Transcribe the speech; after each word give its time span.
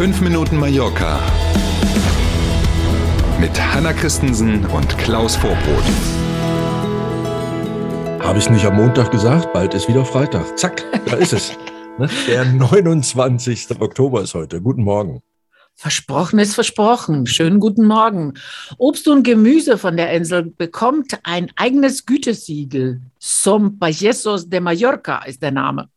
5 0.00 0.22
Minuten 0.22 0.56
Mallorca 0.56 1.20
mit 3.38 3.50
Hanna 3.60 3.92
Christensen 3.92 4.64
und 4.64 4.96
Klaus 4.96 5.36
Vorbrot. 5.36 5.84
Habe 8.18 8.38
ich 8.38 8.48
nicht 8.48 8.64
am 8.64 8.76
Montag 8.76 9.10
gesagt? 9.10 9.52
Bald 9.52 9.74
ist 9.74 9.88
wieder 9.88 10.06
Freitag. 10.06 10.58
Zack, 10.58 10.86
da 11.04 11.16
ist 11.16 11.34
es. 11.34 11.52
Ne? 11.98 12.08
Der 12.26 12.46
29. 12.46 13.78
Oktober 13.78 14.22
ist 14.22 14.32
heute. 14.32 14.62
Guten 14.62 14.84
Morgen. 14.84 15.20
Versprochen 15.74 16.38
ist 16.38 16.54
versprochen. 16.54 17.26
Schönen 17.26 17.60
guten 17.60 17.84
Morgen. 17.84 18.32
Obst 18.78 19.06
und 19.06 19.22
Gemüse 19.22 19.76
von 19.76 19.98
der 19.98 20.12
Insel 20.12 20.44
bekommt 20.44 21.18
ein 21.24 21.50
eigenes 21.56 22.06
Gütesiegel. 22.06 23.02
Som 23.18 23.78
Payesos 23.78 24.48
de 24.48 24.60
Mallorca 24.60 25.24
ist 25.26 25.42
der 25.42 25.50
Name. 25.50 25.90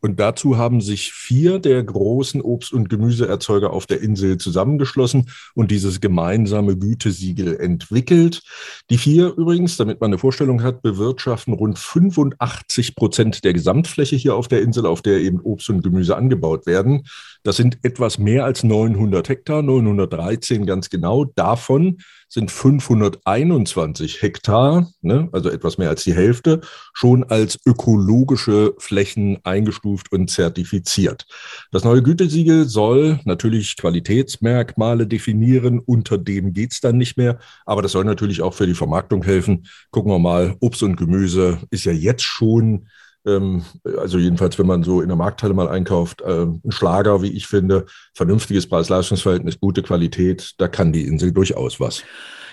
Und 0.00 0.18
dazu 0.18 0.56
haben 0.56 0.80
sich 0.80 1.12
vier 1.12 1.58
der 1.58 1.82
großen 1.82 2.40
Obst- 2.40 2.72
und 2.72 2.88
Gemüseerzeuger 2.88 3.72
auf 3.72 3.86
der 3.86 4.00
Insel 4.00 4.38
zusammengeschlossen 4.38 5.30
und 5.54 5.70
dieses 5.70 6.00
gemeinsame 6.00 6.76
Gütesiegel 6.76 7.56
entwickelt. 7.56 8.42
Die 8.88 8.98
vier 8.98 9.34
übrigens, 9.36 9.76
damit 9.76 10.00
man 10.00 10.10
eine 10.10 10.18
Vorstellung 10.18 10.62
hat, 10.62 10.82
bewirtschaften 10.82 11.52
rund 11.52 11.78
85 11.78 12.96
Prozent 12.96 13.44
der 13.44 13.52
Gesamtfläche 13.52 14.16
hier 14.16 14.34
auf 14.34 14.48
der 14.48 14.62
Insel, 14.62 14.86
auf 14.86 15.02
der 15.02 15.18
eben 15.20 15.40
Obst 15.40 15.68
und 15.68 15.82
Gemüse 15.82 16.16
angebaut 16.16 16.66
werden. 16.66 17.06
Das 17.42 17.56
sind 17.56 17.78
etwas 17.82 18.18
mehr 18.18 18.44
als 18.44 18.64
900 18.64 19.28
Hektar, 19.28 19.62
913 19.62 20.66
ganz 20.66 20.90
genau. 20.90 21.24
Davon 21.24 21.98
sind 22.28 22.50
521 22.50 24.22
Hektar, 24.22 24.88
ne, 25.02 25.28
also 25.32 25.50
etwas 25.50 25.78
mehr 25.78 25.88
als 25.88 26.04
die 26.04 26.14
Hälfte, 26.14 26.60
schon 26.92 27.24
als 27.24 27.58
ökologische 27.66 28.74
Flächen 28.78 29.38
eingestuft 29.42 29.89
und 30.10 30.30
zertifiziert. 30.30 31.26
Das 31.70 31.84
neue 31.84 32.02
Gütesiegel 32.02 32.66
soll 32.66 33.20
natürlich 33.24 33.76
Qualitätsmerkmale 33.76 35.06
definieren, 35.06 35.80
unter 35.80 36.18
dem 36.18 36.52
geht's 36.52 36.80
dann 36.80 36.98
nicht 36.98 37.16
mehr, 37.16 37.38
aber 37.66 37.82
das 37.82 37.92
soll 37.92 38.04
natürlich 38.04 38.42
auch 38.42 38.54
für 38.54 38.66
die 38.66 38.74
Vermarktung 38.74 39.22
helfen. 39.22 39.66
Gucken 39.90 40.12
wir 40.12 40.18
mal, 40.18 40.56
Obst 40.60 40.82
und 40.82 40.96
Gemüse 40.96 41.58
ist 41.70 41.84
ja 41.84 41.92
jetzt 41.92 42.22
schon 42.22 42.86
ähm, 43.26 43.64
also 43.98 44.18
jedenfalls, 44.18 44.58
wenn 44.58 44.66
man 44.66 44.82
so 44.82 45.02
in 45.02 45.08
der 45.08 45.16
Markthalle 45.16 45.54
mal 45.54 45.68
einkauft, 45.68 46.22
äh, 46.22 46.44
ein 46.44 46.70
Schlager, 46.70 47.22
wie 47.22 47.32
ich 47.32 47.46
finde, 47.46 47.86
vernünftiges 48.14 48.68
Preis-Leistungsverhältnis, 48.68 49.60
gute 49.60 49.82
Qualität, 49.82 50.54
da 50.58 50.68
kann 50.68 50.92
die 50.92 51.06
Insel 51.06 51.32
durchaus 51.32 51.80
was. 51.80 52.02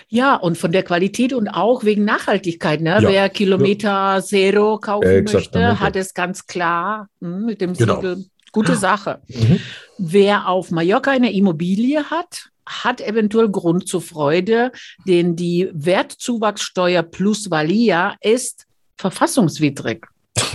Ja, 0.08 0.36
und 0.36 0.56
von 0.56 0.72
der 0.72 0.82
Qualität 0.82 1.32
und 1.32 1.48
auch 1.48 1.84
wegen 1.84 2.04
Nachhaltigkeit. 2.04 2.80
Ne? 2.80 3.00
Ja. 3.02 3.08
Wer 3.08 3.28
Kilometer 3.28 3.88
ja. 3.88 4.22
Zero 4.22 4.78
kaufen 4.78 5.06
äh, 5.06 5.22
möchte, 5.22 5.80
hat 5.80 5.96
es 5.96 6.14
ganz 6.14 6.46
klar 6.46 7.08
hm, 7.20 7.44
mit 7.44 7.60
dem 7.60 7.74
genau. 7.74 7.96
Siegel. 7.96 8.24
Gute 8.50 8.76
Sache. 8.76 9.20
Mhm. 9.28 9.60
Wer 9.98 10.48
auf 10.48 10.70
Mallorca 10.70 11.10
eine 11.10 11.32
Immobilie 11.32 12.04
hat, 12.04 12.48
hat 12.64 13.02
eventuell 13.02 13.50
Grund 13.50 13.86
zur 13.86 14.00
Freude, 14.00 14.72
denn 15.06 15.36
die 15.36 15.68
Wertzuwachssteuer 15.72 17.02
plus 17.02 17.50
Valia 17.50 18.16
ist 18.22 18.66
verfassungswidrig 18.96 20.06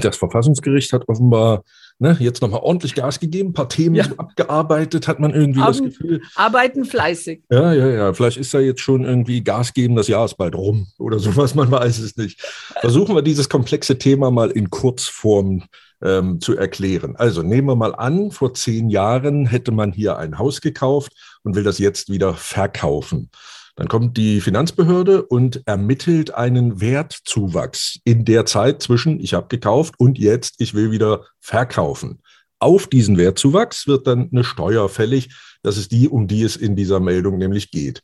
das 0.02 0.18
Verfassungsgericht 0.18 0.94
hat 0.94 1.08
offenbar 1.08 1.64
ne, 2.04 2.18
jetzt 2.20 2.42
nochmal 2.42 2.60
ordentlich 2.62 2.96
Gas 2.96 3.22
gegeben, 3.22 3.50
ein 3.50 3.54
paar 3.54 3.70
Themen 3.70 3.96
ja. 3.96 4.06
abgearbeitet, 4.18 5.08
hat 5.08 5.22
man 5.22 5.34
irgendwie 5.34 5.62
Am, 5.62 5.68
das 5.68 5.82
Gefühl. 5.82 6.22
Arbeiten 6.36 6.84
fleißig. 6.84 7.44
Ja, 7.50 7.74
ja, 7.74 7.88
ja. 7.88 8.14
Vielleicht 8.14 8.38
ist 8.38 8.54
da 8.54 8.60
jetzt 8.60 8.82
schon 8.82 9.06
irgendwie 9.06 9.42
Gas 9.42 9.74
geben, 9.74 9.96
das 9.96 10.10
Jahr 10.10 10.26
ist 10.26 10.36
bald 10.36 10.54
rum 10.54 10.88
oder 11.00 11.18
sowas, 11.18 11.56
man 11.56 11.72
weiß 11.72 12.00
es 12.00 12.18
nicht. 12.18 12.42
Versuchen 12.82 13.16
wir 13.16 13.22
dieses 13.22 13.48
komplexe 13.48 13.98
Thema 13.98 14.32
mal 14.32 14.52
in 14.52 14.70
Kurzform 14.70 15.64
ähm, 16.04 16.42
zu 16.42 16.58
erklären. 16.58 17.16
Also 17.16 17.42
nehmen 17.42 17.70
wir 17.70 17.78
mal 17.78 17.96
an, 17.96 18.32
vor 18.32 18.54
zehn 18.54 18.90
Jahren 18.90 19.46
hätte 19.46 19.72
man 19.72 19.94
hier 19.94 20.18
ein 20.18 20.38
Haus 20.38 20.60
gekauft 20.60 21.14
und 21.44 21.56
will 21.56 21.64
das 21.64 21.80
jetzt 21.80 22.10
wieder 22.12 22.34
verkaufen. 22.34 23.30
Dann 23.76 23.88
kommt 23.88 24.18
die 24.18 24.40
Finanzbehörde 24.40 25.24
und 25.24 25.64
ermittelt 25.66 26.34
einen 26.34 26.80
Wertzuwachs 26.80 28.00
in 28.04 28.24
der 28.24 28.46
Zeit 28.46 28.84
zwischen 28.84 29.20
ich 29.20 29.34
habe 29.34 29.48
gekauft 29.48 29.96
und 29.98 30.20
jetzt 30.20 30.56
ich 30.60 30.74
will 30.74 30.92
wieder 30.92 31.26
verkaufen. 31.40 32.22
Auf 32.60 32.88
diesen 32.88 33.18
Wertzuwachs 33.18 33.88
wird 33.88 34.08
dann 34.08 34.30
eine 34.32 34.44
Steuer 34.44 34.88
fällig. 34.90 35.30
Das 35.64 35.78
ist 35.78 35.92
die, 35.92 36.08
um 36.08 36.28
die 36.28 36.44
es 36.44 36.56
in 36.56 36.76
dieser 36.76 37.00
Meldung 37.00 37.38
nämlich 37.38 37.72
geht. 37.72 38.04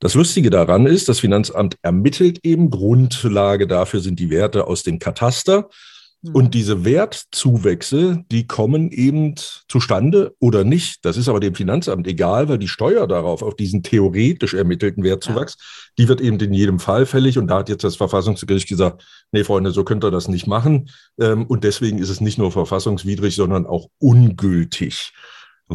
Das 0.00 0.14
Lustige 0.14 0.50
daran 0.50 0.86
ist, 0.86 1.08
das 1.08 1.20
Finanzamt 1.20 1.76
ermittelt 1.82 2.40
eben, 2.42 2.70
Grundlage 2.70 3.68
dafür 3.68 4.00
sind 4.00 4.18
die 4.18 4.30
Werte 4.30 4.66
aus 4.66 4.82
dem 4.82 4.98
Kataster. 4.98 5.68
Und 6.24 6.44
mhm. 6.44 6.50
diese 6.52 6.84
Wertzuwächse, 6.84 8.24
die 8.30 8.46
kommen 8.46 8.92
eben 8.92 9.34
zustande 9.68 10.36
oder 10.38 10.62
nicht. 10.62 11.04
Das 11.04 11.16
ist 11.16 11.28
aber 11.28 11.40
dem 11.40 11.56
Finanzamt 11.56 12.06
egal, 12.06 12.48
weil 12.48 12.58
die 12.58 12.68
Steuer 12.68 13.08
darauf, 13.08 13.42
auf 13.42 13.56
diesen 13.56 13.82
theoretisch 13.82 14.54
ermittelten 14.54 15.02
Wertzuwachs, 15.02 15.56
die 15.98 16.06
wird 16.06 16.20
eben 16.20 16.38
in 16.38 16.54
jedem 16.54 16.78
Fall 16.78 17.06
fällig. 17.06 17.38
Und 17.38 17.48
da 17.48 17.58
hat 17.58 17.68
jetzt 17.68 17.82
das 17.82 17.96
Verfassungsgericht 17.96 18.68
gesagt, 18.68 19.04
nee, 19.32 19.42
Freunde, 19.42 19.72
so 19.72 19.82
könnt 19.82 20.04
ihr 20.04 20.12
das 20.12 20.28
nicht 20.28 20.46
machen. 20.46 20.90
Ähm, 21.20 21.44
und 21.46 21.64
deswegen 21.64 21.98
ist 21.98 22.08
es 22.08 22.20
nicht 22.20 22.38
nur 22.38 22.52
verfassungswidrig, 22.52 23.34
sondern 23.34 23.66
auch 23.66 23.88
ungültig. 23.98 25.12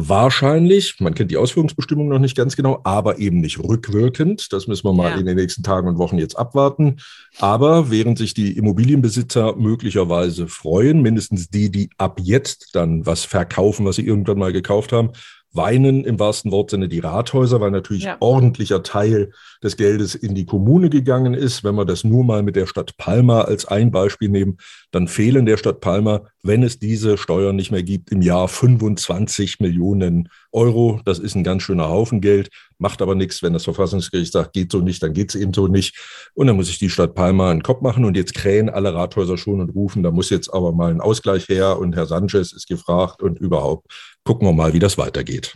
Wahrscheinlich, 0.00 1.00
man 1.00 1.14
kennt 1.14 1.32
die 1.32 1.36
Ausführungsbestimmung 1.36 2.08
noch 2.08 2.20
nicht 2.20 2.36
ganz 2.36 2.54
genau, 2.54 2.80
aber 2.84 3.18
eben 3.18 3.40
nicht 3.40 3.58
rückwirkend. 3.58 4.52
Das 4.52 4.68
müssen 4.68 4.84
wir 4.84 4.92
mal 4.92 5.10
ja. 5.10 5.16
in 5.16 5.26
den 5.26 5.36
nächsten 5.36 5.64
Tagen 5.64 5.88
und 5.88 5.98
Wochen 5.98 6.18
jetzt 6.18 6.38
abwarten. 6.38 6.98
Aber 7.40 7.90
während 7.90 8.16
sich 8.16 8.32
die 8.32 8.56
Immobilienbesitzer 8.56 9.56
möglicherweise 9.56 10.46
freuen, 10.46 11.02
mindestens 11.02 11.50
die, 11.50 11.70
die 11.70 11.90
ab 11.98 12.20
jetzt 12.22 12.76
dann 12.76 13.06
was 13.06 13.24
verkaufen, 13.24 13.86
was 13.86 13.96
sie 13.96 14.06
irgendwann 14.06 14.38
mal 14.38 14.52
gekauft 14.52 14.92
haben, 14.92 15.10
weinen 15.52 16.04
im 16.04 16.18
wahrsten 16.18 16.52
Wortsinne 16.52 16.88
die 16.88 16.98
Rathäuser, 16.98 17.60
weil 17.60 17.70
natürlich 17.70 18.04
ja. 18.04 18.16
ordentlicher 18.20 18.82
Teil 18.82 19.32
des 19.62 19.76
Geldes 19.76 20.14
in 20.14 20.34
die 20.34 20.44
Kommune 20.44 20.90
gegangen 20.90 21.34
ist. 21.34 21.64
Wenn 21.64 21.74
wir 21.74 21.84
das 21.84 22.04
nur 22.04 22.22
mal 22.24 22.42
mit 22.42 22.54
der 22.54 22.66
Stadt 22.66 22.96
Palma 22.96 23.42
als 23.42 23.64
ein 23.64 23.90
Beispiel 23.90 24.28
nehmen, 24.28 24.58
dann 24.90 25.08
fehlen 25.08 25.46
der 25.46 25.56
Stadt 25.56 25.80
Palma, 25.80 26.22
wenn 26.42 26.62
es 26.62 26.78
diese 26.78 27.18
Steuern 27.18 27.56
nicht 27.56 27.70
mehr 27.70 27.82
gibt, 27.82 28.10
im 28.10 28.22
Jahr 28.22 28.48
25 28.48 29.60
Millionen 29.60 30.28
Euro. 30.52 31.00
Das 31.04 31.18
ist 31.18 31.34
ein 31.34 31.44
ganz 31.44 31.62
schöner 31.62 31.88
Haufen 31.88 32.20
Geld, 32.20 32.50
macht 32.78 33.02
aber 33.02 33.14
nichts. 33.14 33.42
Wenn 33.42 33.52
das 33.52 33.64
Verfassungsgericht 33.64 34.32
sagt, 34.32 34.52
geht 34.52 34.70
so 34.70 34.80
nicht, 34.80 35.02
dann 35.02 35.12
geht 35.12 35.30
es 35.30 35.40
eben 35.40 35.52
so 35.52 35.66
nicht. 35.66 36.30
Und 36.34 36.46
dann 36.46 36.56
muss 36.56 36.66
sich 36.66 36.78
die 36.78 36.90
Stadt 36.90 37.14
Palma 37.14 37.50
einen 37.50 37.62
Kopf 37.62 37.80
machen 37.80 38.04
und 38.04 38.16
jetzt 38.16 38.34
krähen 38.34 38.68
alle 38.68 38.94
Rathäuser 38.94 39.36
schon 39.36 39.60
und 39.60 39.70
rufen, 39.70 40.02
da 40.02 40.10
muss 40.10 40.30
jetzt 40.30 40.52
aber 40.52 40.72
mal 40.72 40.90
ein 40.90 41.00
Ausgleich 41.00 41.48
her 41.48 41.78
und 41.78 41.96
Herr 41.96 42.06
Sanchez 42.06 42.52
ist 42.52 42.68
gefragt 42.68 43.22
und 43.22 43.38
überhaupt 43.38 43.86
gucken 44.28 44.46
wir 44.46 44.52
mal, 44.52 44.74
wie 44.74 44.78
das 44.78 44.98
weitergeht. 44.98 45.54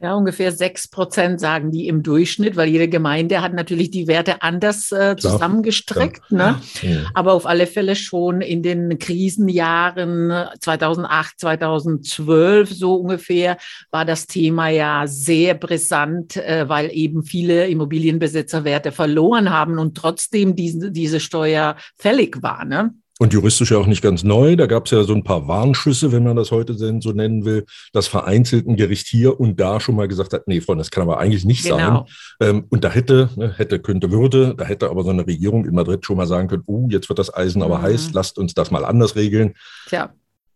Ja, 0.00 0.14
ungefähr 0.14 0.50
sechs 0.50 0.88
Prozent 0.88 1.38
sagen 1.38 1.70
die 1.70 1.86
im 1.86 2.02
Durchschnitt, 2.02 2.56
weil 2.56 2.68
jede 2.68 2.88
Gemeinde 2.88 3.40
hat 3.40 3.52
natürlich 3.52 3.92
die 3.92 4.08
Werte 4.08 4.42
anders 4.42 4.90
äh, 4.90 5.14
zusammengestrickt. 5.16 6.32
Ne? 6.32 6.60
Ja. 6.82 7.04
Aber 7.14 7.34
auf 7.34 7.46
alle 7.46 7.68
Fälle 7.68 7.94
schon 7.94 8.40
in 8.40 8.64
den 8.64 8.98
Krisenjahren 8.98 10.48
2008, 10.58 11.38
2012 11.38 12.70
so 12.72 12.96
ungefähr 12.96 13.58
war 13.92 14.04
das 14.04 14.26
Thema 14.26 14.70
ja 14.70 15.06
sehr 15.06 15.54
brisant, 15.54 16.36
äh, 16.36 16.68
weil 16.68 16.90
eben 16.92 17.22
viele 17.22 17.68
Immobilienbesitzer 17.68 18.64
Werte 18.64 18.90
verloren 18.90 19.50
haben 19.50 19.78
und 19.78 19.96
trotzdem 19.96 20.56
diese, 20.56 20.90
diese 20.90 21.20
Steuer 21.20 21.76
fällig 21.96 22.42
war. 22.42 22.64
Ne? 22.64 22.92
Und 23.20 23.34
juristisch 23.34 23.70
ja 23.70 23.76
auch 23.76 23.86
nicht 23.86 24.00
ganz 24.00 24.24
neu. 24.24 24.56
Da 24.56 24.64
gab 24.64 24.86
es 24.86 24.92
ja 24.92 25.02
so 25.02 25.12
ein 25.12 25.22
paar 25.22 25.46
Warnschüsse, 25.46 26.10
wenn 26.10 26.24
man 26.24 26.36
das 26.36 26.50
heute 26.50 26.74
so 26.74 27.12
nennen 27.12 27.44
will, 27.44 27.66
dass 27.92 28.06
vereinzelt 28.06 28.66
ein 28.66 28.76
Gericht 28.76 29.08
hier 29.08 29.38
und 29.38 29.60
da 29.60 29.78
schon 29.78 29.94
mal 29.94 30.08
gesagt 30.08 30.32
hat, 30.32 30.48
nee, 30.48 30.62
Freunde, 30.62 30.80
das 30.80 30.90
kann 30.90 31.02
aber 31.02 31.18
eigentlich 31.18 31.44
nicht 31.44 31.64
genau. 31.64 32.06
sein. 32.40 32.48
Ähm, 32.48 32.64
und 32.70 32.82
da 32.82 32.88
hätte, 32.88 33.28
ne, 33.36 33.52
hätte, 33.54 33.78
könnte, 33.78 34.10
würde, 34.10 34.54
da 34.56 34.64
hätte 34.64 34.88
aber 34.88 35.04
so 35.04 35.10
eine 35.10 35.26
Regierung 35.26 35.66
in 35.66 35.74
Madrid 35.74 36.06
schon 36.06 36.16
mal 36.16 36.26
sagen 36.26 36.48
können, 36.48 36.62
oh, 36.64 36.86
jetzt 36.88 37.10
wird 37.10 37.18
das 37.18 37.34
Eisen 37.34 37.62
aber 37.62 37.80
mhm. 37.80 37.82
heiß, 37.82 38.14
lasst 38.14 38.38
uns 38.38 38.54
das 38.54 38.70
mal 38.70 38.86
anders 38.86 39.16
regeln. 39.16 39.52
Tja. 39.86 40.14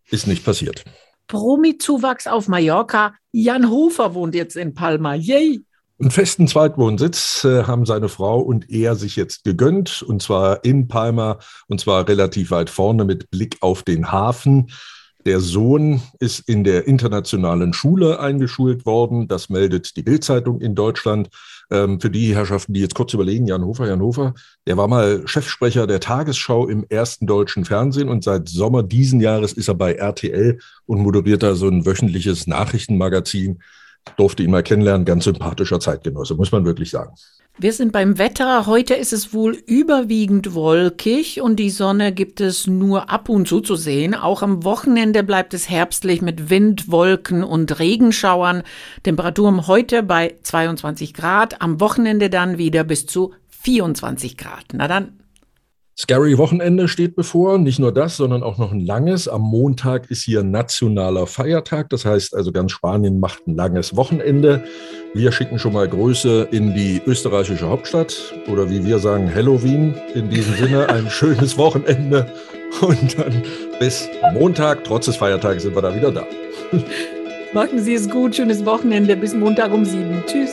Ist 0.09 0.25
nicht 0.25 0.43
passiert. 0.43 0.83
Promi-Zuwachs 1.27 2.25
auf 2.25 2.47
Mallorca. 2.47 3.13
Jan 3.31 3.69
Hofer 3.69 4.15
wohnt 4.15 4.33
jetzt 4.33 4.55
in 4.55 4.73
Palma. 4.73 5.13
Yay! 5.13 5.61
Einen 5.97 6.11
festen 6.11 6.47
Zweitwohnsitz 6.49 7.45
äh, 7.45 7.63
haben 7.63 7.85
seine 7.85 8.09
Frau 8.09 8.41
und 8.41 8.69
er 8.69 8.95
sich 8.95 9.15
jetzt 9.15 9.45
gegönnt, 9.45 10.01
und 10.01 10.21
zwar 10.21 10.65
in 10.65 10.89
Palma, 10.89 11.39
und 11.67 11.79
zwar 11.79 12.05
relativ 12.05 12.51
weit 12.51 12.69
vorne 12.69 13.05
mit 13.05 13.31
Blick 13.31 13.57
auf 13.61 13.83
den 13.83 14.11
Hafen. 14.11 14.71
Der 15.25 15.39
Sohn 15.39 16.01
ist 16.19 16.49
in 16.49 16.65
der 16.65 16.85
internationalen 16.85 17.71
Schule 17.71 18.19
eingeschult 18.19 18.85
worden. 18.85 19.29
Das 19.29 19.47
meldet 19.47 19.95
die 19.95 20.03
Bildzeitung 20.03 20.59
in 20.59 20.75
Deutschland. 20.75 21.29
Ähm, 21.71 22.01
für 22.01 22.09
die 22.09 22.35
Herrschaften, 22.35 22.73
die 22.73 22.81
jetzt 22.81 22.93
kurz 22.93 23.13
überlegen, 23.13 23.47
Jan 23.47 23.63
Hofer, 23.63 23.87
Jan 23.87 24.01
Hofer, 24.01 24.33
der 24.67 24.75
war 24.75 24.89
mal 24.89 25.25
Chefsprecher 25.25 25.87
der 25.87 26.01
Tagesschau 26.01 26.67
im 26.67 26.85
ersten 26.89 27.25
deutschen 27.25 27.63
Fernsehen 27.63 28.09
und 28.09 28.23
seit 28.23 28.49
Sommer 28.49 28.83
diesen 28.83 29.21
Jahres 29.21 29.53
ist 29.53 29.69
er 29.69 29.75
bei 29.75 29.93
RTL 29.93 30.59
und 30.85 30.99
moderiert 30.99 31.41
da 31.41 31.55
so 31.55 31.69
ein 31.69 31.85
wöchentliches 31.85 32.47
Nachrichtenmagazin 32.47 33.61
durfte 34.17 34.43
ihn 34.43 34.51
mal 34.51 34.63
kennenlernen, 34.63 35.05
ganz 35.05 35.25
sympathischer 35.25 35.79
Zeitgenosse, 35.79 36.35
muss 36.35 36.51
man 36.51 36.65
wirklich 36.65 36.89
sagen. 36.89 37.13
Wir 37.57 37.71
sind 37.71 37.93
beim 37.93 38.17
Wetter. 38.17 38.65
Heute 38.65 38.95
ist 38.95 39.13
es 39.13 39.33
wohl 39.33 39.53
überwiegend 39.53 40.55
wolkig 40.55 41.39
und 41.39 41.55
die 41.55 41.69
Sonne 41.69 42.11
gibt 42.11 42.41
es 42.41 42.67
nur 42.67 43.09
ab 43.09 43.29
und 43.29 43.47
zu 43.47 43.61
zu 43.61 43.75
sehen. 43.75 44.13
Auch 44.13 44.41
am 44.41 44.65
Wochenende 44.65 45.23
bleibt 45.23 45.53
es 45.53 45.69
herbstlich 45.69 46.21
mit 46.21 46.49
Wind, 46.49 46.91
Wolken 46.91 47.45
und 47.45 47.79
Regenschauern. 47.79 48.63
Temperaturen 49.03 49.67
heute 49.67 50.03
bei 50.03 50.35
22 50.43 51.13
Grad, 51.13 51.61
am 51.61 51.79
Wochenende 51.79 52.29
dann 52.29 52.57
wieder 52.57 52.83
bis 52.83 53.05
zu 53.05 53.33
24 53.63 54.35
Grad. 54.35 54.65
Na 54.73 54.89
dann. 54.89 55.24
Scary 55.97 56.37
Wochenende 56.37 56.89
steht 56.89 57.15
bevor. 57.15 57.57
Nicht 57.57 57.79
nur 57.79 57.93
das, 57.93 58.17
sondern 58.17 58.43
auch 58.43 58.57
noch 58.57 58.73
ein 58.73 58.81
langes. 58.81 59.29
Am 59.29 59.41
Montag 59.41 60.11
ist 60.11 60.23
hier 60.23 60.43
nationaler 60.43 61.25
Feiertag. 61.25 61.89
Das 61.89 62.03
heißt 62.03 62.35
also, 62.35 62.51
ganz 62.51 62.73
Spanien 62.73 63.19
macht 63.19 63.47
ein 63.47 63.55
langes 63.55 63.95
Wochenende. 63.95 64.65
Wir 65.13 65.31
schicken 65.31 65.57
schon 65.57 65.71
mal 65.71 65.87
Grüße 65.87 66.49
in 66.51 66.73
die 66.73 67.01
österreichische 67.05 67.69
Hauptstadt 67.69 68.33
oder 68.47 68.69
wie 68.69 68.83
wir 68.83 68.99
sagen, 68.99 69.33
Halloween. 69.33 69.95
In 70.13 70.29
diesem 70.29 70.55
Sinne 70.55 70.89
ein 70.89 71.09
schönes 71.09 71.57
Wochenende 71.57 72.29
und 72.81 73.17
dann 73.17 73.41
bis 73.79 74.09
Montag, 74.33 74.83
trotz 74.83 75.05
des 75.05 75.15
Feiertags, 75.15 75.63
sind 75.63 75.75
wir 75.75 75.81
da 75.81 75.95
wieder 75.95 76.11
da. 76.11 76.27
Machen 77.53 77.79
Sie 77.79 77.93
es 77.93 78.09
gut, 78.09 78.35
schönes 78.35 78.65
Wochenende 78.65 79.15
bis 79.15 79.33
Montag 79.33 79.71
um 79.71 79.85
sieben. 79.85 80.21
Tschüss. 80.27 80.51